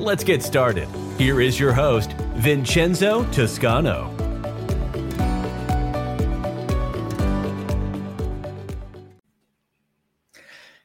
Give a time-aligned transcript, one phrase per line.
[0.00, 0.88] Let's get started.
[1.18, 4.08] Here is your host, Vincenzo Toscano.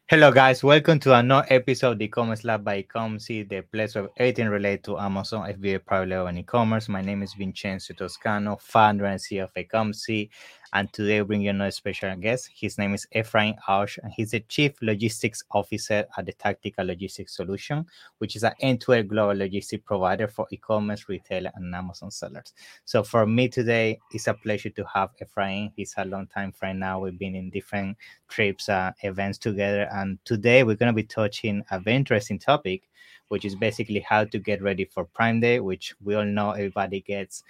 [0.08, 0.66] Hello, guys.
[0.66, 4.84] Welcome to another episode of the e-commerce lab by Ecomcy, the place of everything related
[4.84, 6.90] to Amazon, FBA, private label, and e-commerce.
[6.90, 10.30] My name is Vincenzo Toscano, founder and CEO of Ecomcy,
[10.76, 12.50] and today we bring you another special guest.
[12.54, 17.34] His name is Ephraim Ausch, and he's the Chief Logistics Officer at the Tactical Logistics
[17.34, 17.86] Solution,
[18.18, 22.54] which is an end-to-end global logistics provider for e-commerce, retail, and Amazon sellers.
[22.84, 25.72] So for me today, it's a pleasure to have Ephraim.
[25.78, 27.00] He's a long time friend now.
[27.00, 27.96] We've been in different
[28.28, 32.90] trips, uh, events together, and today we're going to be touching a very interesting topic,
[33.30, 37.00] which is basically how to get ready for Prime Day, which we all know everybody
[37.00, 37.44] gets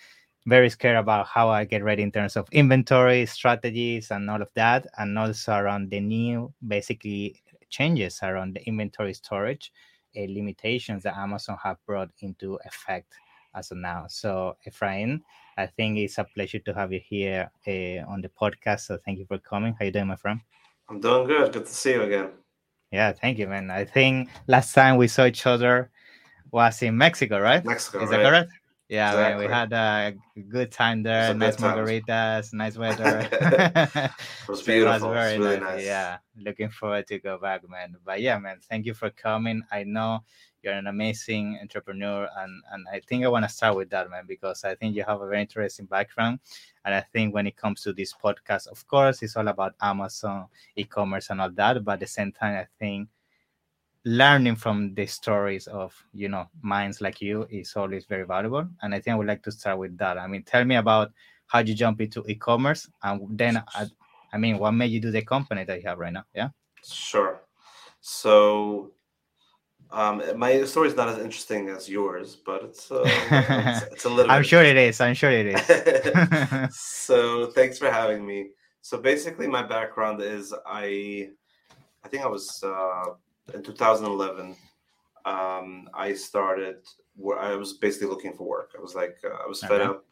[0.45, 4.49] very scared about how I get ready in terms of inventory strategies and all of
[4.55, 9.71] that, and also around the new basically changes around the inventory storage
[10.17, 13.13] uh, limitations that Amazon have brought into effect
[13.55, 14.05] as of now.
[14.07, 15.23] So, Ephraim,
[15.57, 18.81] I think it's a pleasure to have you here uh, on the podcast.
[18.81, 19.75] So, thank you for coming.
[19.79, 20.39] How you doing, my friend?
[20.89, 21.53] I'm doing good.
[21.53, 22.29] Good to see you again.
[22.91, 23.71] Yeah, thank you, man.
[23.71, 25.89] I think last time we saw each other
[26.51, 27.65] was in Mexico, right?
[27.65, 28.17] Mexico, Is right?
[28.17, 28.51] that correct?
[28.87, 29.47] Yeah, man, Exactly.
[29.47, 30.13] we had a
[30.49, 31.31] good time there.
[31.31, 33.27] It was Nice margaritas, nice weather.
[33.31, 34.11] It
[34.47, 35.09] was So it was beautiful.
[35.11, 35.75] very It's really nice.
[35.77, 35.85] nice.
[35.85, 37.95] Yeah, looking forward to go back, man.
[38.05, 39.63] But yeah, man, thank you for coming.
[39.71, 40.23] I know
[40.61, 44.25] you're an amazing entrepreneur, and and I think I want to start with that, man,
[44.27, 46.39] because I think you have a very interesting background,
[46.85, 50.45] and I think when it comes to this podcast, of course, it's all about Amazon,
[50.75, 51.83] e-commerce, and all that.
[51.83, 53.09] But at the same time, I think
[54.05, 58.93] learning from the stories of you know minds like you is always very valuable and
[58.93, 61.11] i think i would like to start with that i mean tell me about
[61.47, 63.85] how you jump into e-commerce and then i,
[64.31, 66.49] I mean what made you do the company that you have right now yeah
[66.87, 67.41] Sure.
[68.01, 68.91] So,
[69.91, 74.09] um, my story is not as interesting as yours, but it's uh, it's, it's a
[74.09, 74.31] little.
[74.31, 78.49] i'm sure it is i'm sure it is so thanks for having me.
[78.81, 81.29] So basically, my background is I,
[82.03, 83.15] I think I was uh,
[83.53, 84.55] in 2011.
[85.25, 86.77] Um, I started
[87.15, 88.71] where I was basically looking for work.
[88.77, 89.83] I was like, uh, I was fed Okay.
[89.91, 90.05] up.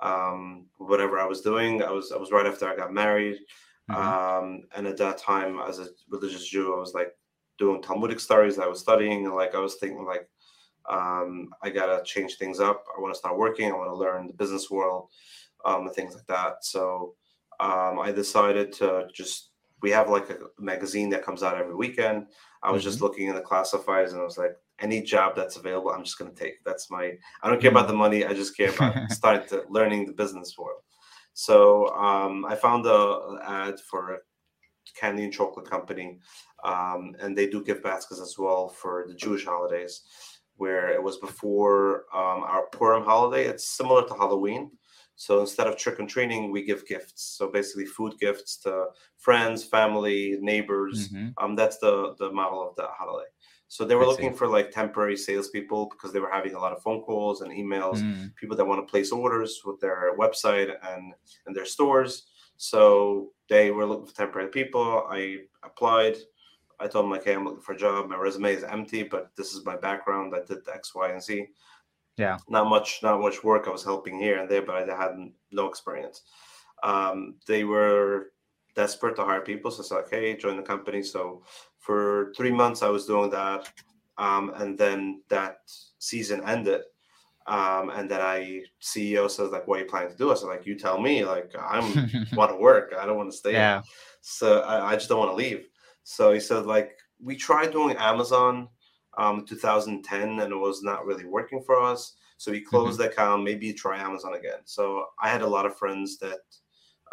[0.00, 3.40] Um, whatever I was doing, I was I was right after I got married.
[3.90, 3.94] Mhm.
[3.96, 7.16] Um, and at that time, as a religious Jew, I was like
[7.58, 8.58] doing Talmudic studies.
[8.58, 10.28] I was studying, and like I was thinking, like,
[10.86, 12.84] um, I gotta change things up.
[12.96, 13.70] I want to start working.
[13.70, 15.08] I want to learn the business world,
[15.64, 16.64] um, and things like that.
[16.64, 17.14] So
[17.60, 19.50] um, I decided to just.
[19.82, 22.26] We have like a magazine that comes out every weekend.
[22.62, 25.90] I was just looking in the classifieds, and I was like, any job that's available,
[25.90, 26.64] I'm just gonna take.
[26.64, 27.12] That's my.
[27.42, 28.24] I don't care about the money.
[28.24, 30.80] I just care about starting to learning the business world.
[31.34, 34.18] So um, I found a ad for a
[34.98, 36.18] candy and chocolate company,
[36.64, 40.02] um, and they do gift baskets as well for the Jewish holidays,
[40.56, 43.44] where it was before um, our Purim holiday.
[43.44, 44.70] It's similar to Halloween.
[45.16, 47.22] So instead of trick and treating, we give gifts.
[47.22, 51.08] So basically, food gifts to friends, family, neighbors.
[51.10, 51.34] Mhm.
[51.38, 53.30] Um, that's the the model of the holiday.
[53.68, 54.10] So they were I see.
[54.12, 57.50] looking for like temporary salespeople because they were having a lot of phone calls and
[57.52, 58.34] emails Mm.
[58.36, 61.14] people that want to place orders with their website and
[61.46, 62.28] and their stores.
[62.56, 65.06] So they were looking for temporary people.
[65.08, 66.16] I applied.
[66.80, 68.08] I told them, like, hey, I'm looking for a job.
[68.08, 70.34] My resume is empty, but this is my background.
[70.34, 71.48] I did X, Y, and Z.
[72.16, 72.38] Yeah.
[72.48, 73.66] Not much, not much work.
[73.66, 75.16] I was helping here and there, but I had
[75.50, 76.22] no experience.
[76.82, 78.32] Um, they were
[78.76, 81.02] desperate to hire people, so it's like, hey, join the company.
[81.02, 81.42] So
[81.78, 83.70] for three months, I was doing that,
[84.18, 85.58] um, and then that
[85.98, 86.82] season ended.
[87.46, 90.46] Um, and then I CEO says like, "What are you planning to do?" I said
[90.46, 92.94] like, "You tell me." Like, I'm want to work.
[92.98, 93.52] I don't want to stay.
[93.52, 93.82] yeah
[94.22, 95.66] So I, I just don't want to leave.
[96.04, 98.68] So he said like, we tried doing Amazon,
[99.18, 102.14] um, 2010, and it was not really working for us.
[102.36, 103.44] So we closed the account.
[103.44, 104.60] Maybe try Amazon again.
[104.64, 106.40] So I had a lot of friends that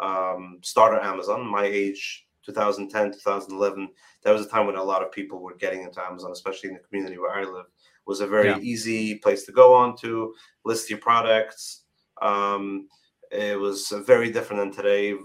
[0.00, 1.46] um, started Amazon.
[1.46, 3.88] My age, 2010, 2011.
[4.24, 6.74] That was a time when a lot of people were getting into Amazon, especially in
[6.74, 7.66] the community where I live.
[7.66, 8.58] It was a very Yeah.
[8.58, 10.34] easy place to go on to
[10.64, 11.84] list your products.
[12.20, 12.88] Um,
[13.30, 15.16] it was very different than today.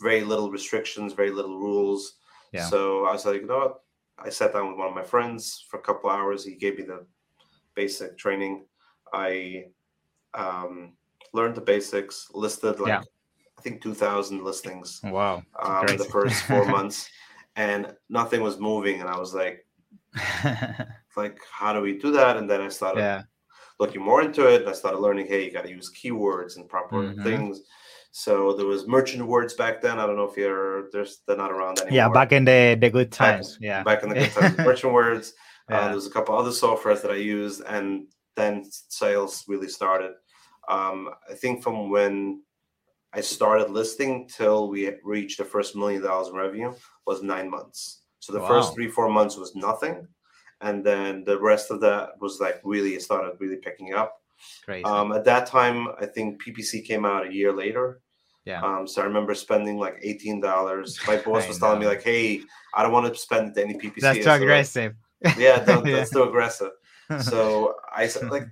[0.00, 2.14] Very little restrictions, very little rules.
[2.52, 2.68] Yeah.
[2.68, 3.80] So I was like, you know what?
[4.18, 6.44] I sat down with one of my friends for a couple hours.
[6.44, 7.06] He gave me the
[7.74, 8.66] basic training.
[9.12, 9.66] I
[10.34, 10.96] um,
[11.32, 13.02] learned the basics, listed like Yeah.
[13.58, 15.42] I think 2,000 listings Wow.
[15.62, 17.10] um, in the first four months,
[17.56, 19.00] and nothing was moving.
[19.00, 19.66] And I was like,
[21.16, 22.36] like, how do we do that?
[22.36, 23.22] And then I started yeah.
[23.78, 24.62] looking more into it.
[24.62, 27.22] And I started learning, hey, you got to use keywords and proper Mhm.
[27.24, 27.60] things.
[28.14, 29.98] So there was merchant words back then.
[29.98, 31.96] I don't know if you're there's they're not around anymore.
[31.96, 32.08] Yeah.
[32.10, 33.58] Back in the the good Back- times.
[33.60, 33.82] yeah.
[33.82, 35.32] back in the good times, merchant words.
[35.70, 35.84] Uh, Yeah.
[35.86, 38.06] there was a couple other softwares that I used, and
[38.36, 40.12] then sales really started.
[40.68, 42.42] Um, I think from when
[43.14, 46.72] I started listing till we reached the first million dollars in revenue
[47.06, 48.02] was nine months.
[48.20, 48.48] So the Wow.
[48.48, 50.06] first three four months was nothing,
[50.60, 54.20] and then the rest of that was like really it started really picking up.
[54.64, 54.84] Crazy.
[54.84, 58.00] Um, at that time, I think PPC came out a year later.
[58.44, 58.60] yeah.
[58.62, 60.98] Um, so I remember spending like eighteen dollars.
[61.06, 62.40] My boss was telling me like, "Hey,
[62.74, 64.94] I don't want to spend any PPC." That's too So, like, aggressive.
[65.38, 65.96] yeah, don't, Yeah.
[65.96, 66.70] that's too aggressive.
[67.20, 68.46] So I said, like,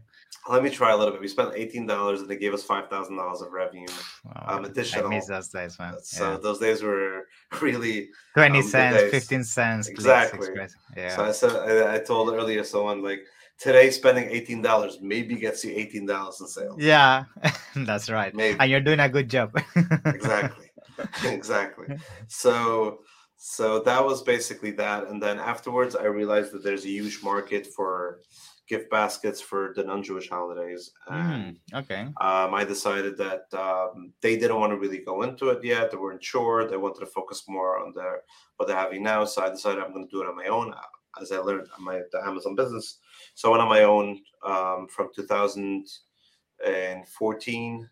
[0.50, 1.20] let me try a little bit.
[1.22, 3.86] We spent eighteen dollars, and they gave us five thousand dollars of revenue.
[4.24, 5.94] Wow, um, I miss those days, man.
[6.02, 6.36] So Yeah.
[6.42, 7.26] those days were
[7.62, 8.10] really.
[8.34, 9.88] 20 um, cents, 15 cents.
[9.88, 10.48] Exactly.
[10.96, 11.16] Yeah.
[11.16, 13.20] So I said, I, I told earlier someone like,
[13.60, 16.76] today spending eighteen dollars maybe gets you eighteen dollars in sales.
[16.80, 17.24] yeah,
[17.76, 18.34] that's right.
[18.34, 18.58] Maybe.
[18.58, 19.52] And you're doing a good job.
[20.06, 20.66] exactly
[21.24, 21.86] exactly
[22.28, 22.98] so
[23.36, 27.66] so that was basically that and then afterwards i realized that there's a huge market
[27.66, 28.20] for
[28.68, 32.02] gift baskets for the non-jewish holidays and Mm, okay.
[32.20, 35.96] um, i decided that um, they didn't want to really go into it yet they
[35.96, 38.22] weren't sure they wanted to focus more on their
[38.56, 40.74] what they're having now so i decided i'm going to do it on my own
[41.20, 42.98] as i learned on my the amazon business
[43.40, 47.90] so i went on my own um, from 2014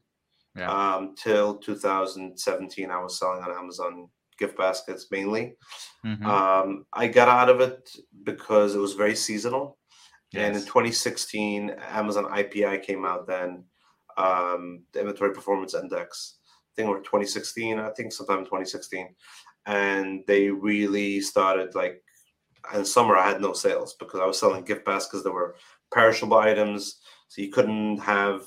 [0.56, 0.70] Yeah.
[0.96, 4.08] um, till 2017 i was selling on amazon
[4.38, 5.56] gift baskets mainly.
[6.04, 6.24] Mhm.
[6.24, 7.90] um, i got out of it
[8.24, 9.78] because it was very seasonal.
[10.34, 13.64] And in 2016 amazon ipi came out then
[14.18, 16.38] um, the inventory performance index.
[16.44, 19.14] I think we're 2016 i think sometime in 2016
[19.66, 22.02] and they really started like
[22.74, 25.56] in summer i had no sales because i was selling gift baskets that were
[25.92, 28.42] perishable items so you couldn't have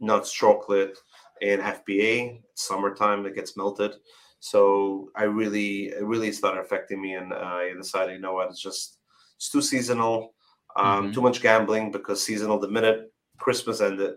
[0.00, 0.96] nuts chocolate
[1.42, 2.40] in FBA.
[2.50, 3.92] It's summertime, it gets melted.
[4.40, 8.60] So I really, it really started affecting me, and I decided, you know what, it's
[8.60, 8.98] just
[9.36, 10.34] it's too seasonal,
[10.76, 11.14] um, Mhm.
[11.14, 12.58] too much gambling because seasonal.
[12.58, 14.14] The minute Christmas ended,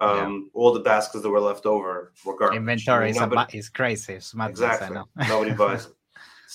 [0.00, 2.56] um, all the baskets that were left over were garbage.
[2.56, 4.14] Inventory is, a Nobody- is crazy.
[4.14, 4.98] It's madness, exactly.
[5.28, 5.92] Nobody buys it.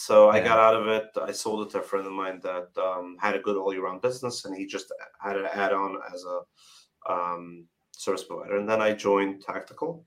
[0.01, 1.09] So I got out of it.
[1.21, 3.83] I sold it to a friend of mine that um, had a good all year
[3.83, 8.57] round business, and he just had an add on as a um, service provider.
[8.57, 10.05] And then I joined Tactical.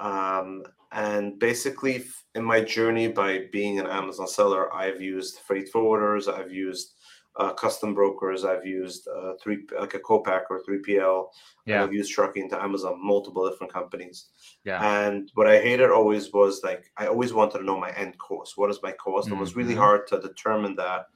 [0.00, 2.02] Um, and basically,
[2.34, 6.93] in my journey by being an Amazon seller, I've used freight forwarders, I've used
[7.36, 11.26] uh, custom brokers, I've used uh, three like a Copac or 3PL,
[11.66, 11.82] Yeah.
[11.82, 14.26] I've used trucking to Amazon, multiple different companies.
[14.64, 14.78] Yeah.
[15.06, 18.56] And what I hated always was like I always wanted to know my end cost.
[18.56, 19.30] What is my cost?
[19.30, 19.78] It was really Mhm.
[19.78, 21.06] hard to determine that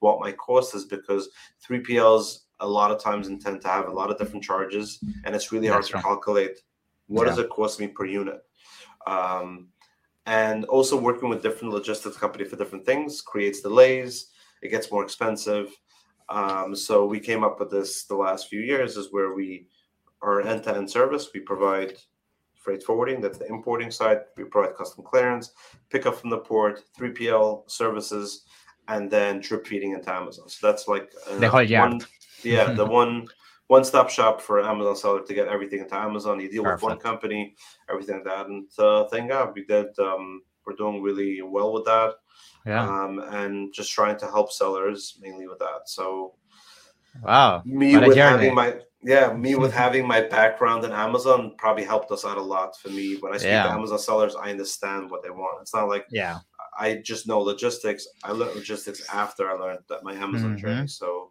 [0.00, 1.28] what my cost is because
[1.64, 5.52] 3PLs a lot of times intend to have a lot of different charges, and it's
[5.52, 6.58] really hard That's to calculate
[7.06, 8.42] what does it cost me per unit.
[9.06, 9.68] Um,
[10.26, 14.30] and also working with different logistics company for different things creates delays.
[14.62, 15.74] It gets more expensive.
[16.28, 19.66] Um, so we came up with this the last few years is where we
[20.20, 21.28] are an end-to-end service.
[21.32, 21.94] We provide
[22.56, 24.18] freight forwarding, that's the importing side.
[24.36, 25.52] We provide custom clearance,
[25.90, 28.44] pickup from the port, 3PL services,
[28.88, 30.48] and then drip feeding into Amazon.
[30.48, 31.92] So that's like uh, The whole yard.
[31.92, 32.00] one-
[32.42, 33.26] yeah, the one
[33.68, 36.40] one-stop shop for Amazon seller to get everything into Amazon.
[36.40, 37.54] You deal with one company,
[37.90, 38.46] everything like that.
[38.46, 39.86] And uh, thank God we did.
[39.98, 42.14] Um, we're doing really well with that,
[42.66, 42.84] Yeah.
[42.86, 45.82] um, and just trying to help sellers mainly with that.
[45.86, 46.34] So
[47.22, 47.62] wow.
[47.64, 48.18] me with journey.
[48.46, 52.42] having my yeah me with having my background in amazon probably helped us out a
[52.42, 53.62] lot for me when i speak Yeah.
[53.64, 56.40] to amazon sellers i understand what they want it's not like Yeah.
[56.78, 60.60] i just know logistics i learned logistics after i learned that my amazon Mhm.
[60.60, 61.30] journey so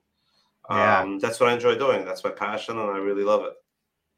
[0.69, 1.17] um, Yeah.
[1.21, 3.53] that's what i enjoy doing that's my passion and i really love it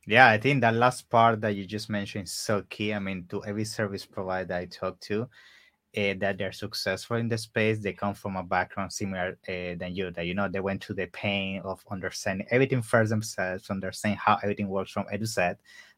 [0.07, 2.93] Yeah, I think that last part that you just mentioned is so key.
[2.93, 7.37] I mean, to every service provider I talk to, uh, that they're successful in the
[7.37, 10.11] space, they come from a background similar uh, than you.
[10.11, 14.37] That you know they went through the pain of understanding everything first themselves, understanding how
[14.43, 15.53] everything works from A to Z,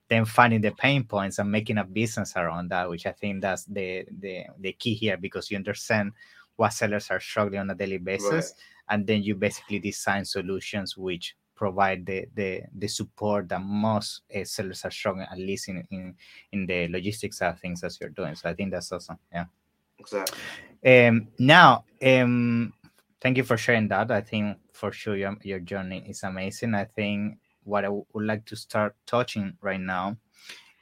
[0.10, 2.90] then finding the pain points and making a business around that.
[2.90, 6.14] Which I think that's the the the key here because you understand
[6.58, 8.54] what sellers are struggling on a daily basis,
[8.90, 14.44] and then you basically design solutions which provide the the, the support that most uh,
[14.44, 16.16] sellers are struggling at least in, in
[16.52, 18.34] in the logistics of things as you're doing.
[18.34, 19.20] So i think that's awesome.
[19.32, 19.46] Yeah.
[20.00, 20.40] Exactly.
[20.84, 22.74] Um now um
[23.22, 24.10] thank you for sharing that.
[24.10, 26.74] I think for sure your, your journey is amazing.
[26.74, 30.18] I think what I w- would like to start touching right now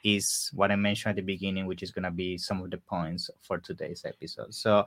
[0.02, 2.78] is what I mentioned at the beginning, which is going to be some of the
[2.78, 4.54] points for today's episode.
[4.54, 4.86] So,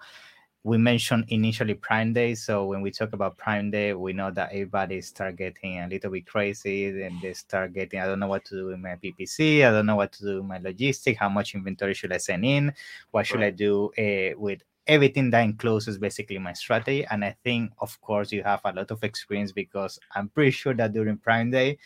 [0.63, 2.35] we mentioned initially Prime Day.
[2.35, 6.09] So when we talk about Prime Day, we know that everybody start getting a little
[6.09, 9.65] bit crazy and they start getting, I don't know what to do with my PPC.
[9.67, 11.17] I don't know what to do with my logistic.
[11.17, 12.73] How much inventory should I send in?
[13.11, 17.05] What should I do uh, with everything that encloses basically my strategy?
[17.11, 20.73] And I think, of course, you have a lot of experience because I'm pretty sure
[20.75, 21.77] that during Prime Day,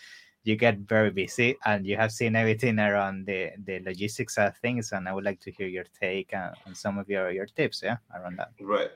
[0.48, 4.92] you get very busy and you have seen everything around the, the logistics of things
[4.92, 7.82] and i would like to hear your take and, and some of your, your tips
[7.84, 8.52] yeah around that.
[8.62, 8.92] Right.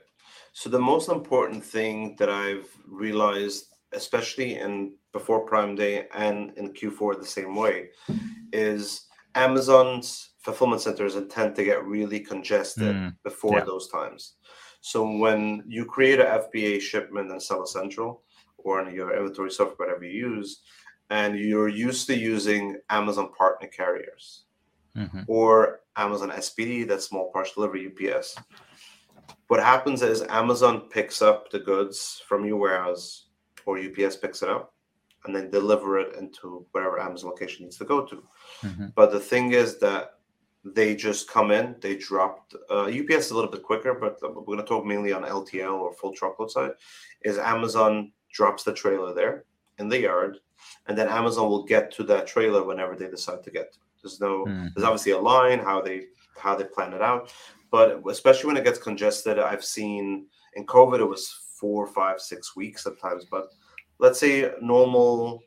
[0.52, 6.72] So the most important thing that i've realized especially in before prime day and in
[6.72, 7.90] q4 the same way
[8.52, 13.64] is amazon's fulfillment centers tend to get really congested mm, before yeah.
[13.64, 14.34] those times.
[14.80, 18.22] So when you create a fba shipment in seller central
[18.58, 20.62] or in your inventory software whatever you use
[21.12, 24.44] and you're used to using Amazon partner carriers
[24.96, 25.20] mm-hmm.
[25.28, 28.36] or Amazon SPD, that's small parcel delivery UPS.
[29.48, 33.26] What happens is Amazon picks up the goods from your warehouse
[33.66, 34.72] or UPS picks it up
[35.26, 38.24] and then deliver it into whatever Amazon location needs to go to.
[38.64, 38.86] Mm-hmm.
[38.94, 40.14] But the thing is that
[40.64, 44.58] they just come in, they dropped uh, UPS a little bit quicker, but we're going
[44.58, 46.70] to talk mainly on LTL or full truckload side.
[47.20, 49.44] Is Amazon drops the trailer there
[49.78, 50.38] in the yard
[50.86, 54.02] and then Amazon will get to that trailer whenever they decide to get to it.
[54.02, 54.68] There's no, mm-hmm.
[54.74, 57.32] there's obviously a line how they how they plan it out,
[57.70, 62.56] but especially when it gets congested, I've seen in COVID it was four, five, six
[62.56, 63.24] weeks sometimes.
[63.24, 63.48] But
[63.98, 65.40] let's say normal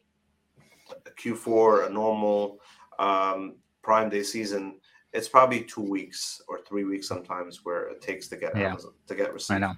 [1.21, 2.59] Q4, a normal
[2.97, 4.79] um, Prime Day season,
[5.11, 8.69] it's probably two weeks or three weeks sometimes where it takes to get yeah.
[8.69, 9.63] Amazon to get received.
[9.63, 9.73] I know,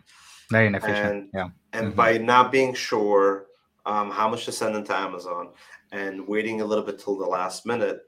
[0.52, 1.06] very inefficient.
[1.06, 1.96] And, yeah, and mm-hmm.
[1.96, 3.47] by not being sure
[3.88, 5.50] um, how much to send into Amazon
[5.92, 8.02] and waiting a little bit till the last minute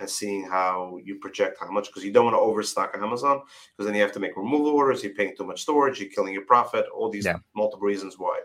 [0.00, 3.42] and seeing how you project how much because you don't want to overstock Amazon
[3.76, 6.32] because then you have to make removal orders, you're paying too much storage, you're killing
[6.32, 7.36] your profit, all these yeah.
[7.54, 8.40] multiple reasons why.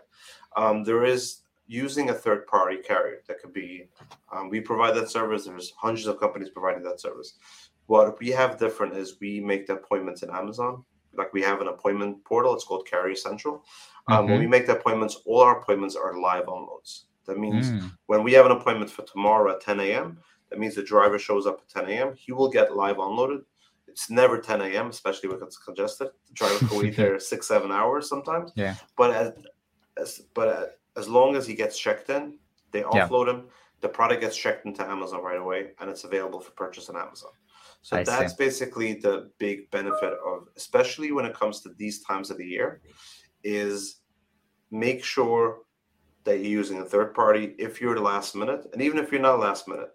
[0.56, 3.88] Um, there is using a third party carrier that could be,
[4.30, 5.46] um, we provide that service.
[5.46, 7.38] There's hundreds of companies providing that service.
[7.86, 10.84] What we have different is we make the appointments in Amazon.
[11.16, 13.64] Like we have an appointment portal, it's called Carrier Central.
[14.08, 14.32] Um, mm-hmm.
[14.32, 17.06] When we make the appointments, all our appointments are live unloads.
[17.26, 17.90] That means mm.
[18.06, 20.18] when we have an appointment for tomorrow at 10 a.m.,
[20.50, 22.14] that means the driver shows up at 10 a.m.
[22.14, 23.40] He will get live unloaded.
[23.88, 26.08] It's never 10 a.m., especially when it's congested.
[26.28, 28.52] The driver could wait there six, seven hours sometimes.
[28.54, 28.74] Yeah.
[28.96, 29.32] But as,
[29.96, 32.38] as but as, as long as he gets checked in,
[32.72, 33.32] they offload yeah.
[33.32, 33.44] him.
[33.80, 37.30] The product gets checked into Amazon right away, and it's available for purchase on Amazon.
[37.82, 38.44] So I that's see.
[38.44, 42.80] basically the big benefit of, especially when it comes to these times of the year,
[43.44, 44.00] is
[44.70, 45.58] make sure
[46.24, 49.20] that you're using a third party if you're the last minute, and even if you're
[49.20, 49.90] not last minute,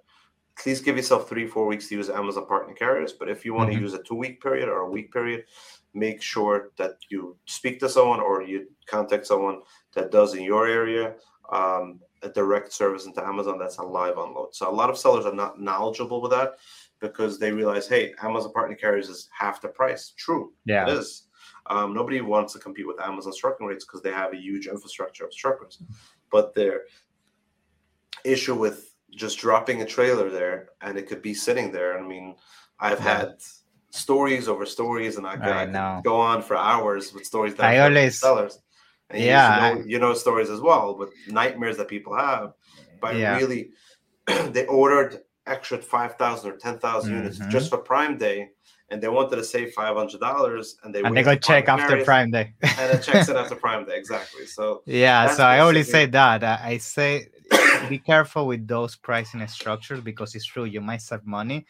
[0.57, 3.13] please give yourself three, four weeks to use Amazon partner carriers.
[3.13, 3.79] But if you want mm-hmm.
[3.79, 5.45] to use a two week period or a week period,
[5.93, 9.61] make sure that you speak to someone or you contact someone
[9.95, 11.15] that does in your area
[11.51, 14.53] um, a direct service into Amazon that's a live unload.
[14.53, 16.53] So a lot of sellers are not knowledgeable with that
[16.99, 20.13] because they realize, hey, Amazon partner carriers is half the price.
[20.17, 21.28] True, yeah, it is.
[21.69, 25.25] Um, nobody wants to compete with Amazon's trucking rates because they have a huge infrastructure
[25.25, 25.81] of truckers.
[26.31, 26.81] But their
[28.25, 31.97] issue with just dropping a trailer there and it could be sitting there.
[31.97, 32.35] I mean,
[32.79, 33.35] I've had
[33.91, 37.79] stories over stories, and I, I, I go on for hours with stories that I
[37.79, 38.59] always sellers.
[39.09, 42.53] And yeah, you know, you know, stories as well with nightmares that people have
[43.01, 43.37] by yeah.
[43.37, 43.71] really
[44.27, 47.23] they ordered extra five thousand or ten thousand mm-hmm.
[47.23, 48.49] units just for Prime Day
[48.91, 52.03] and they wanted to save five hundred dollars, and they and they go check after
[52.03, 54.45] Prime Day, and it checks it after Prime Day exactly.
[54.45, 57.27] So yeah, so I always say that I say
[57.87, 61.65] be careful with those pricing structures because it's true you might save money,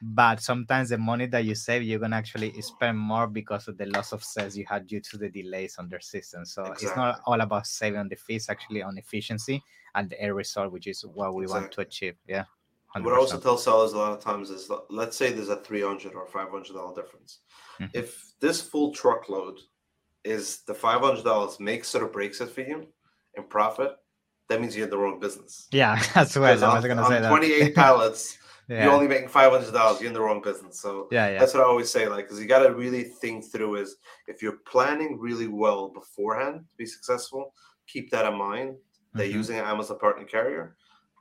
[0.00, 3.86] but sometimes the money that you save you're gonna actually spend more because of the
[3.86, 6.44] loss of sales you had due to the delays on their system.
[6.44, 6.88] So exactly.
[6.88, 9.62] it's not all about saving on the fees, actually on efficiency
[9.94, 11.62] and the end result, which is what we exactly.
[11.62, 12.14] want to achieve.
[12.26, 12.44] Yeah.
[12.96, 13.04] 100%.
[13.04, 16.14] What I also tell sellers a lot of times is let's say there's a 300
[16.14, 17.40] or 500 dollar difference.
[17.80, 17.98] Mm-hmm.
[17.98, 19.58] If this full truckload
[20.24, 22.86] is the 500 dollars makes it or breaks it for you
[23.34, 23.92] in profit,
[24.48, 25.68] that means you're in the wrong business.
[25.72, 27.20] Yeah, that's what I was going to say.
[27.20, 27.28] That.
[27.28, 28.84] 28 pallets, yeah.
[28.84, 30.00] you're only making 500 dollars.
[30.00, 30.80] You're in the wrong business.
[30.80, 31.38] So yeah, yeah.
[31.38, 32.08] that's what I always say.
[32.08, 33.96] Like, because you got to really think through is
[34.28, 37.54] if you're planning really well beforehand to be successful,
[37.86, 38.76] keep that in mind.
[39.14, 39.36] That mm-hmm.
[39.36, 40.74] using an Amazon partner carrier,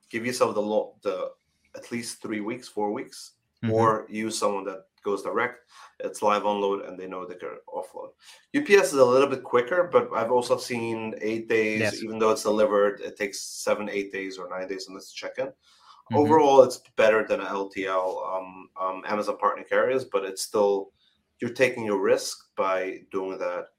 [0.09, 0.61] give yourself the
[1.09, 1.31] the
[1.75, 3.73] at least three weeks, four weeks Mhm.
[3.73, 5.69] or use someone that goes direct.
[5.99, 8.13] It's live unload and they know they can offload.
[8.53, 12.03] UPS is a little bit quicker, but I've also seen eight days, Yes.
[12.03, 15.47] even though it's delivered, it takes seven, eight days or nine days unless check in.
[15.47, 16.17] Mhm.
[16.17, 20.91] Overall, it's better than LTL, um, um, Amazon partner carriers, but it's still
[21.39, 23.69] you're taking your risk by doing that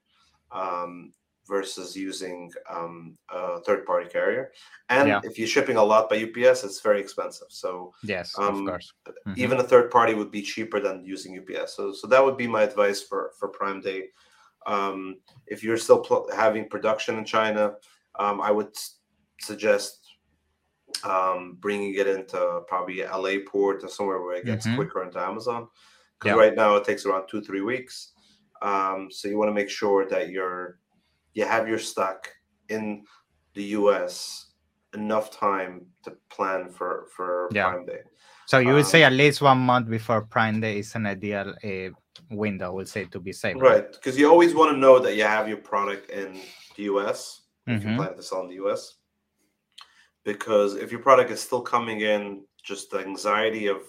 [0.51, 1.13] um,
[1.47, 4.51] versus using um, a third party carrier.
[4.89, 5.21] And Yeah.
[5.23, 7.47] if you're shipping a lot by UPS, it's very expensive.
[7.49, 8.93] So Yes, um, of course.
[9.27, 9.37] Mhm.
[9.37, 11.73] even a third party would be cheaper than using UPS.
[11.75, 14.09] So, so that would be my advice for for Prime Day.
[14.65, 17.75] Um, if you're still pl- having production in China,
[18.15, 18.73] um, I would
[19.41, 19.99] suggest
[21.03, 24.75] um, bringing it into probably LA port or somewhere where it gets Mhm.
[24.75, 25.67] quicker into Amazon.
[26.19, 26.41] Because Yeah.
[26.41, 28.13] right now it takes around two three weeks.
[28.61, 30.79] Um, so you want to make sure that you're
[31.33, 32.29] you have your stock
[32.69, 33.03] in
[33.53, 34.51] the US
[34.93, 37.69] enough time to plan for for Yeah.
[37.69, 38.01] Prime Day.
[38.45, 41.55] So you would say um, at least one month before Prime Day is an ideal
[41.63, 41.89] uh,
[42.29, 43.55] window, we'll say, to be safe.
[43.57, 46.39] Right, because you always want to know that you have your product in
[46.75, 47.95] the US if you Mhm.
[47.95, 48.99] plan to sell in the US.
[50.23, 53.81] Because if your product is still coming in, just the anxiety of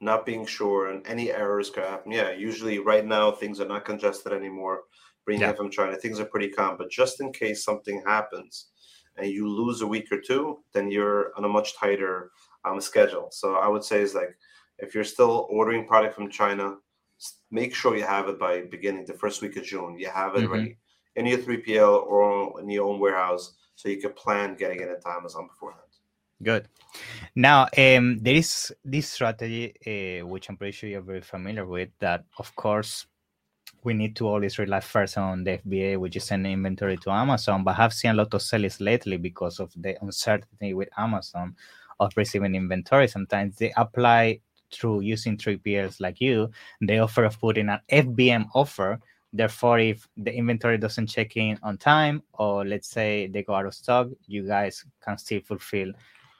[0.00, 2.12] not being sure and any errors could happen.
[2.12, 4.84] Yeah, usually right now things are not congested anymore.
[5.26, 5.50] Bringing Yeah.
[5.50, 6.76] it from China, things are pretty calm.
[6.78, 8.68] But just in case something happens
[9.16, 12.30] and you lose a week or two, then you're on a much tighter
[12.64, 13.28] um, schedule.
[13.32, 14.36] So I would say is like
[14.78, 16.76] if you're still ordering product from China,
[17.50, 19.98] make sure you have it by beginning the first week of June.
[19.98, 20.50] You have it Mhm.
[20.52, 20.78] ready
[21.16, 25.08] in your 3PL or in your own warehouse, so you can plan getting it into
[25.08, 25.82] Amazon beforehand.
[26.42, 26.68] Good.
[27.34, 31.88] Now, um, there is this strategy, uh, which I'm pretty sure you're very familiar with,
[32.00, 33.06] that of course
[33.84, 37.64] we need to always rely first on the FBA, which is sending inventory to Amazon.
[37.64, 41.54] But I've seen a lot of sellers lately because of the uncertainty with Amazon
[42.00, 43.08] of receiving inventory.
[43.08, 44.40] Sometimes they apply
[44.72, 48.98] through using 3PLs like you, they offer of putting an FBM offer.
[49.32, 53.66] Therefore, if the inventory doesn't check in on time, or let's say they go out
[53.66, 55.90] of stock, you guys can still fulfill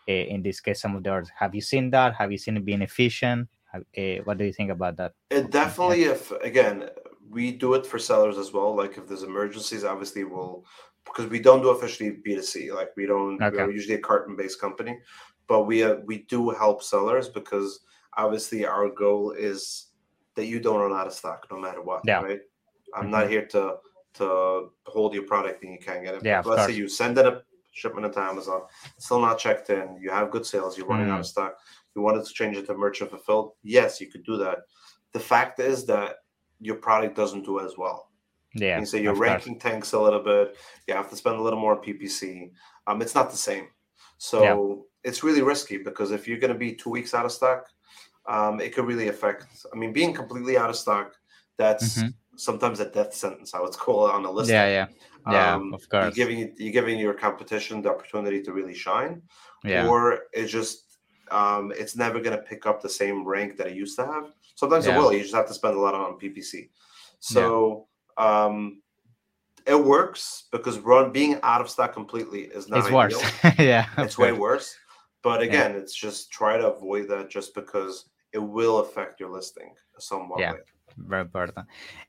[0.09, 1.31] uh, in this case some of the orders.
[1.39, 2.15] Have you seen that?
[2.15, 3.49] Have you seen it being efficient?
[3.75, 5.13] Uh, what do you think about that?
[5.31, 6.89] It definitely, if again,
[7.31, 8.75] we do it for sellers as well.
[8.75, 10.65] Like if there's emergencies, obviously we'll
[11.05, 12.75] because we don't do officially B2C.
[12.75, 13.41] Like we don't.
[13.41, 13.57] Okay.
[13.57, 14.99] We're usually a carton-based company,
[15.47, 17.81] but we uh, we do help sellers because
[18.17, 19.89] obviously our goal is
[20.35, 22.03] that you don't run out of stock no matter what.
[22.05, 22.23] Yeah.
[22.23, 22.41] Right.
[22.95, 23.77] I'm not here to
[24.15, 26.25] to hold your product and you can't get it.
[26.25, 26.73] Yeah, But let's course.
[26.73, 28.63] say you send in a shipment into Amazon,
[28.99, 29.99] still not checked in.
[30.01, 30.79] You have good sales.
[30.79, 31.21] You're running out Mm.
[31.21, 31.59] of stock.
[31.95, 33.53] You wanted to change it to merchant fulfilled.
[33.63, 34.61] Yes, you could do that.
[35.13, 36.17] The fact is that
[36.61, 38.11] your product doesn't do as well.
[38.55, 38.79] Yeah.
[38.79, 39.29] And so your of course.
[39.29, 40.57] ranking tanks a little bit.
[40.87, 42.51] You have to spend a little more on PPC.
[42.87, 43.69] Um, it's not the same.
[44.19, 47.67] So it's really risky because if you're going to be two weeks out of stock,
[48.27, 49.47] um, it could really affect.
[49.73, 51.15] I mean, being completely out of stock,
[51.59, 52.15] that's Mhm.
[52.37, 53.55] sometimes a death sentence.
[53.55, 54.51] I would call it on the list.
[54.51, 54.87] Yeah, yeah,
[55.31, 55.55] yeah.
[55.55, 56.15] Um, of You're course.
[56.15, 59.23] giving you're giving your competition the opportunity to really shine,
[59.65, 59.87] yeah.
[59.87, 60.99] or it just
[61.31, 64.33] um, it's never going to pick up the same rank that it used to have.
[64.57, 64.97] Sometimes Yeah.
[64.97, 65.13] it will.
[65.13, 66.71] You just have to spend a lot of on PPC.
[67.21, 68.83] So um,
[69.67, 72.97] it works because run being out of stock completely is not it's ideal.
[72.99, 73.59] worse.
[73.59, 73.87] yeah.
[73.99, 74.75] It's way worse.
[75.23, 79.75] But again, it's just try to avoid that just because it will affect your listing
[79.99, 80.41] somewhat.
[80.41, 80.53] Yeah.
[80.53, 80.59] way.
[80.99, 81.67] Very important.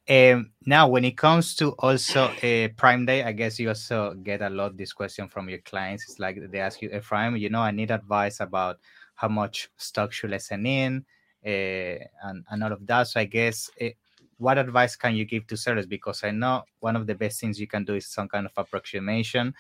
[0.08, 4.42] Um, now, when it comes to also uh, Prime Day, I guess you also get
[4.42, 6.04] a lot this question from your clients.
[6.04, 8.78] It's like they ask you, Ephraim, you know, I need advice about
[9.16, 11.04] how much stock should I send in
[11.44, 13.08] and, and all of that.
[13.08, 13.90] So I guess uh,
[14.38, 15.86] what advice can you give to sellers?
[15.86, 18.52] Because I know one of the best things you can do is some kind of
[18.58, 19.54] approximation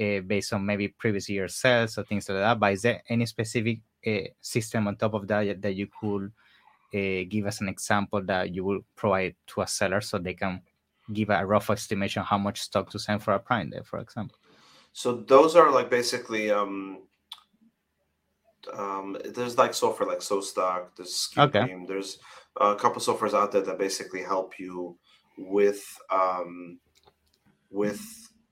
[0.00, 2.58] uh, based on maybe previous year sales or things like that.
[2.58, 6.32] But is there any specific uh, system on top of that that you could
[6.94, 10.62] uh, give us an example that you will provide to a seller so they can
[11.12, 14.36] give a rough estimation how much stock to send for a prime day, for example?
[14.92, 17.02] So those are like basically um
[18.72, 21.66] um there's like software like SoStocked, there's Okay.
[21.86, 22.18] There's
[22.60, 24.98] a couple softwares out there that basically help you
[25.38, 26.80] with um
[27.70, 28.02] with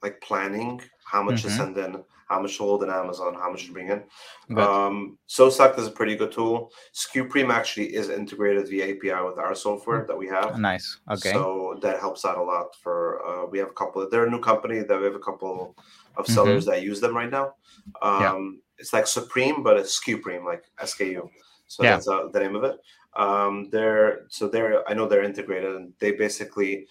[0.02, 1.56] like planning how much to Mhm.
[1.56, 4.02] send in, how much to hold in Amazon, how much to bring in.
[4.48, 4.58] Good.
[4.58, 6.70] Um, SoStocked is a pretty good tool.
[6.94, 10.58] SKUPreme actually is integrated via API with our software that we have.
[10.58, 10.98] nice.
[11.10, 11.32] Okay.
[11.32, 14.30] So that helps out a lot for uh, we have a couple Of, they're a
[14.30, 15.74] new company that we have a couple
[16.16, 16.34] of Mhm.
[16.34, 17.54] sellers that use them right now.
[18.02, 18.80] Um Yeah.
[18.80, 21.30] it's like Supreme, but it's SKUPreme, like SKU.
[21.66, 21.92] So Yeah.
[21.94, 22.76] that's uh, the name of it.
[23.16, 26.86] Um they're so they're I know they're integrated and they basically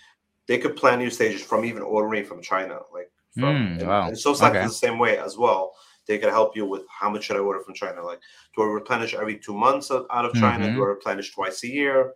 [0.48, 4.08] they could plan new stages from even ordering from China, like from Mm, and, wow.
[4.08, 4.60] and Okay.
[4.66, 5.74] is the same way as well.
[6.10, 8.02] they can help you with how much should I order from China.
[8.02, 8.22] Like,
[8.56, 10.66] do I replenish every two months out of China?
[10.66, 10.76] Mhm.
[10.76, 12.14] Do I replenish twice a year?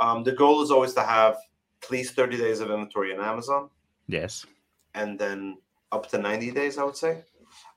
[0.00, 1.34] Um, the goal is always to have
[1.82, 3.68] at least 30 days of inventory in Amazon
[4.08, 4.46] Yes.
[4.94, 5.58] and then
[5.92, 7.22] up to 90 days, I would say.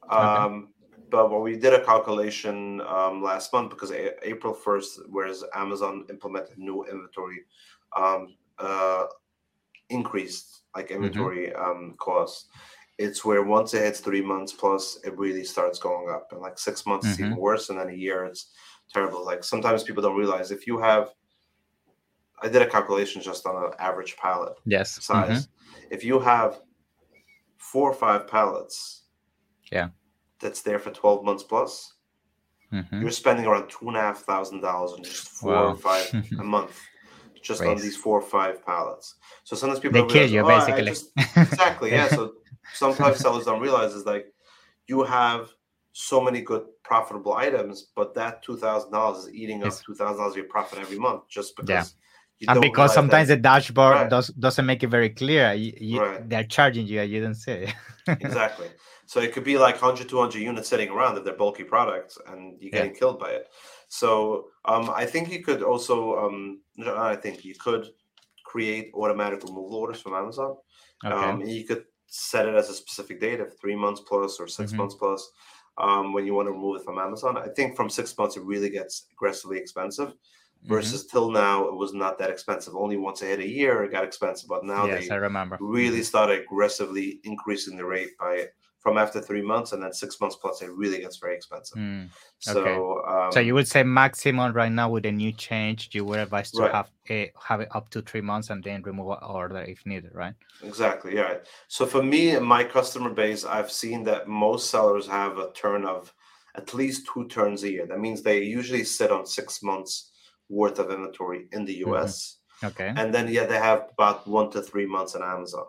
[0.10, 0.74] Um,
[1.10, 6.06] But when we did a calculation um, last month because a- April 1st, whereas Amazon
[6.10, 7.40] implemented new inventory
[7.96, 9.06] um, uh,
[9.90, 12.50] increased like inventory um, costs.
[12.98, 16.30] It's where once it hits three months plus, it really starts going up.
[16.32, 17.70] And like six months is even worse.
[17.70, 18.52] And then a year, it's
[18.92, 19.24] terrible.
[19.24, 21.12] Like sometimes people don't realize if you have,
[22.42, 25.04] I did a calculation just on an average pallet Yes.
[25.04, 25.48] size.
[25.92, 26.60] If you have
[27.58, 29.04] four or five pallets,
[29.72, 29.90] Yeah.
[30.40, 31.94] that's there for twelve months plus,
[32.74, 33.02] Mhm, mhm.
[33.02, 35.68] you're spending around two and a half thousand dollars on just four Wow.
[35.72, 36.08] or five
[36.40, 36.80] a month,
[37.44, 39.16] just on these four or five pallets.
[39.44, 40.86] So sometimes people They kill you, "Oh, basically.
[40.86, 42.08] just-" exactly, yeah.
[42.08, 42.34] So
[42.74, 44.28] sometimes sellers don't realize is like
[44.88, 45.50] you have
[45.94, 50.18] so many good profitable items, but that two thousand dollars is eating up two thousand
[50.18, 51.70] dollars of your profit every month just because.
[51.70, 51.84] Yeah.
[52.40, 54.10] you and because realize that sometimes the dashboard Right.
[54.10, 56.30] does doesn't make it very clear you, you, Right.
[56.30, 57.74] they're charging you and you don't see it
[58.22, 58.70] exactly.
[59.08, 62.62] So it could be like 100, 200 units sitting around if they're bulky products and
[62.62, 62.82] you're Yeah.
[62.82, 63.48] getting killed by it.
[63.88, 67.88] So um, I think you could also, um, I think you could
[68.44, 70.58] create automatic removal orders from Amazon.
[71.06, 74.48] okay Um, you could set it as a specific date of three months plus or
[74.48, 74.78] 6 Mhm.
[74.78, 75.32] months plus
[75.78, 77.38] um, when you want to remove it from Amazon.
[77.38, 80.10] I think from six months, it really gets aggressively expensive.
[80.66, 80.70] Mhm.
[80.70, 82.76] Versus till now, it was not that expensive.
[82.76, 84.50] Only once it hit a year, it got expensive.
[84.50, 88.48] But now yes they i remember really started aggressively increasing the rate by
[88.88, 91.78] from after three months and then six months plus it really gets very expensive.
[91.78, 92.08] Mm.
[92.40, 96.20] so um, so you would say maximum right now with a new change you would
[96.20, 96.72] advise to Right.
[96.72, 100.12] have a, have it up to three months and then remove an order if needed
[100.14, 100.36] right?
[100.64, 101.34] Exactly yeah.
[101.68, 105.84] So for me and my customer base i've seen that most sellers have a turn
[105.84, 106.14] of
[106.56, 107.86] at least two turns a year.
[107.86, 109.92] That means they usually sit on six months
[110.48, 112.14] worth of inventory in the us
[112.70, 112.90] okay.
[113.00, 115.66] And then yeah they have about one to three months on amazon.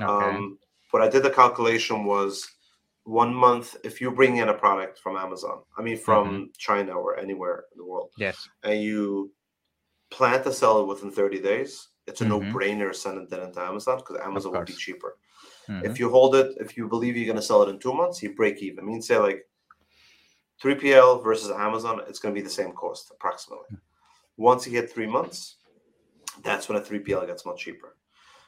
[0.00, 0.36] Okay.
[0.36, 0.58] Um,
[0.92, 2.48] what I did the calculation was
[3.04, 6.44] one month if you bring in a product from Amazon, I mean from Mm-hmm.
[6.56, 9.32] China or anywhere in the world, yes and you
[10.10, 12.28] plan to sell it within 30 days, it's a Mhm.
[12.28, 15.16] no-brainer sending it into Amazon because Amazon will be cheaper.
[15.68, 15.84] Mhm.
[15.88, 18.22] If you hold it, if you believe you're going to sell it in two months,
[18.22, 18.80] you break even.
[18.80, 19.48] I mean, say like
[20.62, 23.66] 3PL versus Amazon, it's going to be the same cost approximately.
[23.70, 23.76] Hmm.
[24.36, 25.56] Once you hit three months,
[26.42, 27.96] that's when a 3PL gets much cheaper.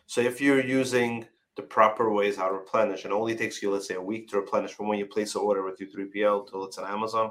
[0.07, 3.71] So if you're using the proper ways how to replenish, and it only takes you,
[3.71, 6.51] let's say, a week to replenish from when you place an order with your 3PL
[6.51, 7.31] till it's on Amazon,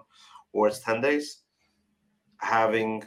[0.53, 1.43] or it's 10 days,
[2.38, 3.03] having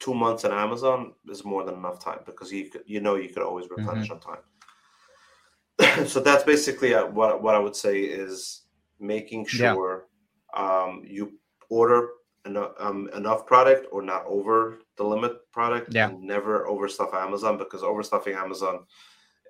[0.00, 3.42] two months on Amazon is more than enough time because you you know you could
[3.42, 6.06] always replenish on time.
[6.06, 8.62] so that's basically uh, what what I would say is
[9.00, 9.72] making Yeah.
[9.74, 10.06] sure
[10.54, 11.38] um, you
[11.70, 12.08] order
[12.44, 15.94] enough um, enough product or not over the limit product.
[15.94, 16.10] Yeah.
[16.18, 18.84] Never overstuff Amazon because overstuffing Amazon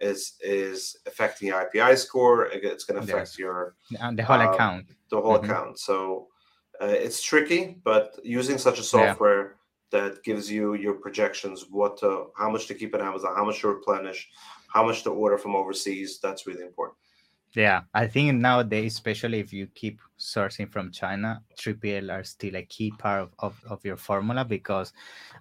[0.00, 2.46] is is affecting your IPI score.
[2.46, 3.38] It's going to affect Yes.
[3.38, 5.44] your and the whole um, account the whole Mhm.
[5.44, 5.78] account.
[5.78, 6.28] So
[6.80, 9.12] uh, it's tricky, but using such a Yeah.
[9.12, 9.56] software
[9.90, 13.60] that gives you your projections, what to, how much to keep in Amazon, how much
[13.60, 14.28] to replenish,
[14.72, 16.98] how much to order from overseas, that's really important.
[17.56, 22.62] Yeah, I think nowadays, especially if you keep sourcing from China, 3PL are still a
[22.62, 24.92] key part of, of, of your formula because,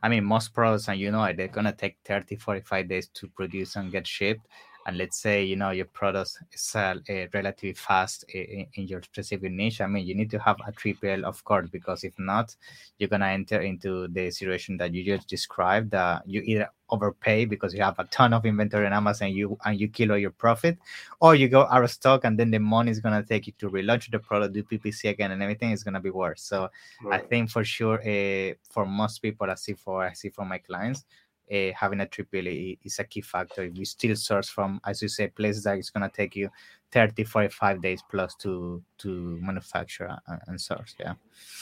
[0.03, 3.27] I mean, most products, and you know, they're going to take 30, 45 days to
[3.29, 4.47] produce and get shipped.
[4.85, 9.51] And let's say, you know, your products sell uh, relatively fast in, in your specific
[9.51, 9.81] niche.
[9.81, 12.55] I mean, you need to have a 3PL, of course, because if not,
[12.97, 17.45] you're going to enter into the situation that you just described that you either overpay
[17.45, 20.31] because you have a ton of inventory on Amazon you and you kill all your
[20.31, 20.77] profit
[21.21, 23.53] or you go out of stock and then the money is going to take you
[23.57, 26.69] to relaunch the product do ppc again and everything is going to be worse so
[27.11, 30.59] i think for sure uh, for most people i see for i see for my
[30.59, 31.05] clients
[31.51, 35.01] uh, having a triple i- is a key factor if you still source from as
[35.01, 36.49] you say places that it's going to take you
[36.91, 41.13] 30 45 days plus to to manufacture and, and source yeah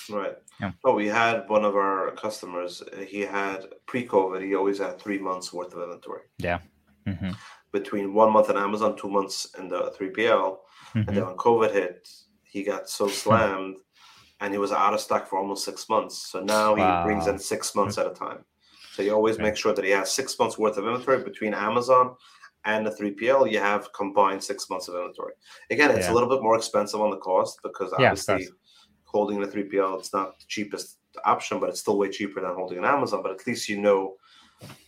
[0.09, 0.35] Right.
[0.59, 0.71] Yeah.
[0.83, 2.83] Oh, we had one of our customers.
[3.07, 4.43] He had pre-COVID.
[4.45, 6.21] He always had three months worth of inventory
[7.07, 7.35] Mhm,
[7.71, 10.59] between one month on Amazon, two months in the 3PL.
[10.93, 11.15] And mhm.
[11.15, 12.09] then when COVID hit,
[12.43, 13.77] he got so slammed,
[14.41, 16.17] and he was out of stock for almost six months.
[16.31, 18.43] So now he brings in six months at a time.
[19.01, 19.43] So you always Okay.
[19.43, 22.15] make sure that he has six months worth of inventory between Amazon
[22.65, 23.47] and the 3PL.
[23.47, 25.33] You have combined six months of inventory.
[25.71, 26.11] Again, it's Yeah.
[26.11, 28.51] a little bit more expensive on the cost because obviously course.
[29.05, 32.77] holding the 3PL it's not the cheapest option, but it's still way cheaper than holding
[32.77, 33.23] an Amazon.
[33.23, 34.17] But at least you know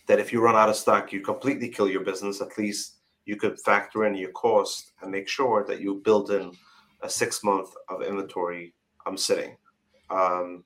[0.06, 2.40] that if you run out of stock, you completely kill your business.
[2.40, 6.52] At least you could factor in your cost and make sure that you build in
[7.02, 8.74] a six month of inventory
[9.06, 9.56] I'm sitting,
[10.08, 10.64] um,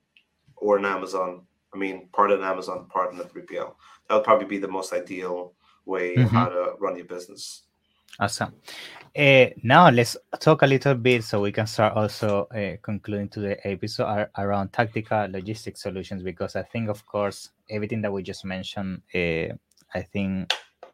[0.57, 1.47] or an Amazon.
[1.79, 3.73] I mean, part of an Amazon, part in the 3PL.
[4.09, 5.53] That would probably be the most ideal
[5.87, 6.35] way mm-hmm.
[6.35, 7.62] how to run your business.
[8.19, 8.53] Awesome.
[9.17, 13.41] Uh, now let's talk a little bit so we can start also uh, concluding to
[13.41, 18.25] the episode ar- around tactical logistics solutions because I think, of course, everything that we
[18.25, 19.55] just mentioned, uh,
[19.95, 20.53] I think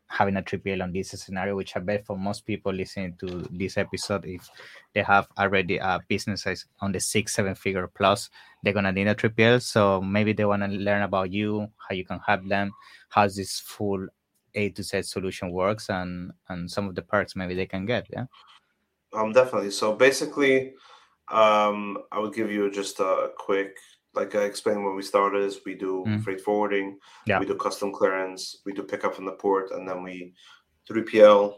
[0.09, 3.77] having a 3PL on this scenario, which I bet for most people listening to this
[3.77, 4.49] episode, if
[4.95, 6.47] they have already a business
[6.81, 8.31] on the six, seven figure plus,
[8.63, 9.63] they're gonna need a 3PL.
[9.63, 12.73] So maybe they want to learn about you, how you can help them,
[13.09, 14.07] how this full
[14.55, 18.07] A to Z solution works, and and some of the perks maybe they can get.
[18.11, 18.27] Yeah.
[19.13, 19.71] Um, definitely.
[19.71, 20.75] So basically,
[21.29, 23.77] um, I would give you just a quick
[24.15, 26.23] like I explained when we started, is we do mm.
[26.23, 27.39] freight forwarding, yeah.
[27.39, 30.35] we do custom clearance, we do pickup from the port, and then we
[30.89, 31.57] 3PL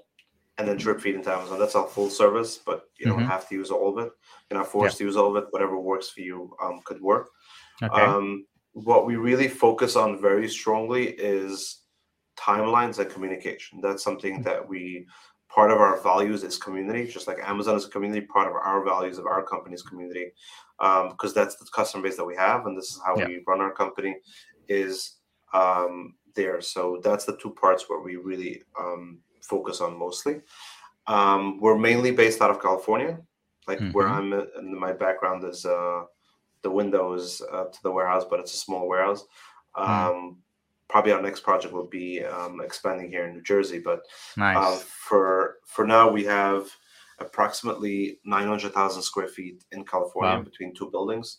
[0.58, 1.58] and then drip feed into Amazon.
[1.58, 3.18] That's our full service, but you mm-hmm.
[3.18, 4.12] don't have to use all of it.
[4.50, 4.98] You're not forced yeah.
[4.98, 5.48] to use all of it.
[5.50, 7.28] Whatever works for you um, could work.
[7.82, 8.02] Okay.
[8.02, 11.82] Um, what we really focus on very strongly is
[12.38, 13.80] timelines and communication.
[13.82, 14.44] That's something mm.
[14.44, 15.06] that we
[15.56, 18.20] part of our values is community, just like Amazon is a community.
[18.26, 20.26] Part of our values of our company's community,
[20.78, 23.26] because um, that's the customer base that we have, and this is how yeah.
[23.26, 24.16] we run our company,
[24.68, 25.16] is
[25.54, 26.60] um, there.
[26.60, 30.42] So that's the two parts where we really um, focus on mostly.
[31.06, 33.18] Um, we're mainly based out of California,
[33.66, 33.92] like mm-hmm.
[33.92, 34.34] where I'm.
[34.34, 36.02] And my background is uh,
[36.60, 39.24] the windows uh, to the warehouse, but it's a small warehouse.
[39.78, 40.36] Mm
[40.88, 43.78] probably our next project will be um, expanding here in New Jersey.
[43.78, 44.56] But uh, nice.
[44.56, 44.76] uh,
[45.08, 46.68] for for now, we have
[47.18, 50.42] approximately nine hundred thousand square feet in California wow.
[50.42, 51.38] between two buildings.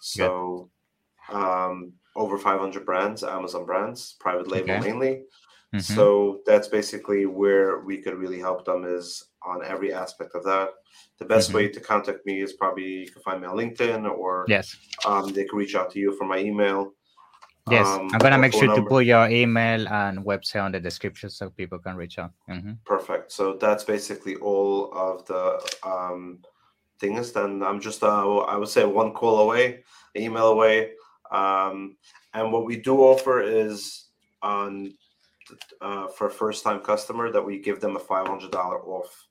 [0.00, 0.70] So
[1.30, 4.80] um, over five hundred brands, Amazon brands, private label okay.
[4.80, 5.22] mainly.
[5.74, 5.94] Mm-hmm.
[5.94, 10.70] So that's basically where we could really help them is on every aspect of that.
[11.18, 11.56] The best mm-hmm.
[11.58, 15.32] way to contact me is probably you can find me on LinkedIn or yes, um,
[15.32, 16.94] they can reach out to you for my email.
[17.70, 18.82] Yes, um, I'm gonna make sure number.
[18.82, 22.32] to put your email and website on the description so people can reach out.
[22.48, 22.72] Mm-hmm.
[22.84, 23.32] Perfect.
[23.32, 26.40] So that's basically all of the um,
[26.98, 27.32] things.
[27.32, 29.84] Then I'm just, uh, I would say, one call away,
[30.16, 30.92] email away.
[31.30, 31.96] Um,
[32.34, 34.06] and what we do offer is
[34.42, 34.92] on
[35.80, 39.24] uh, for a first time customer that we give them a $500 off.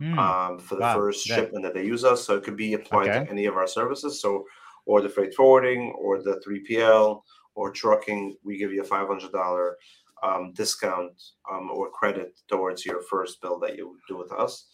[0.00, 0.18] Mm.
[0.18, 0.96] Um, for the wow.
[0.96, 3.24] first shipment that they use us, so it could be applied okay.
[3.24, 4.20] to any of our services.
[4.20, 4.44] So,
[4.86, 7.22] or the freight forwarding, or the 3PL,
[7.54, 9.76] or trucking, we give you a five hundred dollar
[10.22, 11.12] um, discount
[11.50, 14.68] um, or credit towards your first bill that you do with us.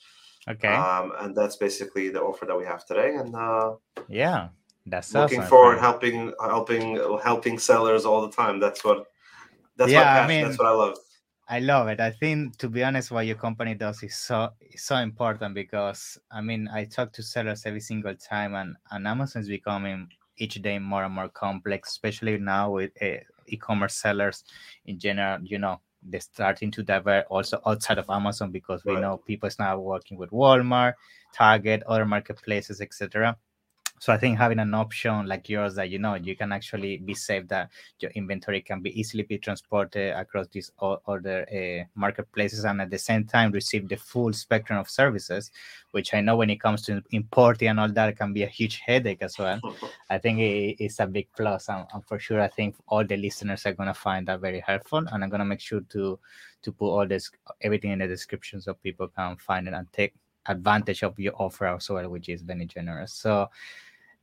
[0.49, 0.69] Okay.
[0.69, 3.15] Um, and that's basically the offer that we have today.
[3.17, 3.75] And uh,
[4.09, 4.49] yeah,
[4.87, 8.59] that's looking forward helping helping helping sellers all the time.
[8.59, 9.07] That's what
[9.77, 10.97] that's yeah, I mean, that's what I love.
[11.49, 12.01] I love it.
[12.01, 16.19] I think to be honest, what your company does is so is so important because
[16.31, 20.09] I mean I talk to sellers every single time, and and Amazon is becoming
[20.41, 24.45] each day more and more complex, especially now with uh, e-commerce sellers
[24.87, 25.39] in general.
[25.43, 29.03] You know, they're starting to divert also outside of Amazon because we right.
[29.03, 30.95] know people is now working with Walmart,
[31.33, 33.37] Target, other marketplaces, etc
[34.01, 37.15] so i think having an option like yours that you know you can actually be
[37.15, 40.73] safe that your inventory can be easily be transported across these
[41.07, 45.51] other uh, marketplaces and at the same time receive the full spectrum of services
[45.93, 48.81] which i know when it comes to importing and all that can be a huge
[48.85, 49.61] headache as well.
[50.11, 53.17] I think it, it's a big plus and, and for sure i think all the
[53.17, 56.19] listeners are going to find that very helpful and i'm going to make sure to
[56.63, 60.15] to put all this everything in the description so people can find it and take
[60.47, 63.13] advantage of your offer as well which is very generous.
[63.13, 63.49] So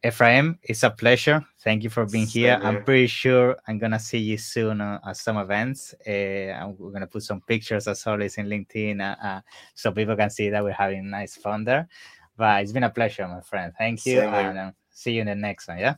[0.05, 1.43] Ephraim, it's a pleasure.
[1.63, 2.59] Thank you for being Same here.
[2.61, 5.93] I'm pretty sure I'm gonna see you soon uh, at some events.
[6.05, 9.41] Uh, we're gonna put some pictures as always in LinkedIn uh, uh,
[9.73, 11.87] so people can see that we're having nice fun there.
[12.37, 13.73] But it's been a pleasure, my friend.
[13.75, 15.79] Thank you, Same and uh, see you in the next one.
[15.79, 15.95] Yeah.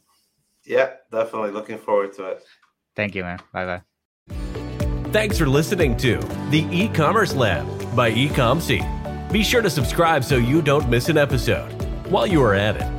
[0.65, 1.51] Yeah, definitely.
[1.51, 2.43] Looking forward to it.
[2.95, 3.39] Thank you, man.
[3.51, 3.81] Bye bye.
[5.11, 6.19] Thanks for listening to
[6.51, 8.79] the e-commerce lab by Ecomcy.
[9.31, 11.69] Be sure to subscribe so you don't miss an episode.
[12.09, 12.98] While you are at it